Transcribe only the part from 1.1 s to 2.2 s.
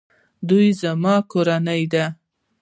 کورنۍ ده